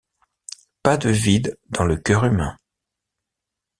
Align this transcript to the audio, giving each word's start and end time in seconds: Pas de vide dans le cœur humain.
Pas 0.81 0.97
de 0.97 1.11
vide 1.11 1.59
dans 1.69 1.83
le 1.83 1.95
cœur 1.95 2.25
humain. 2.25 2.57